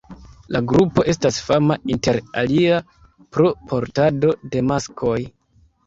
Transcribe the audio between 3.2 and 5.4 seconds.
pro portado de maskoj.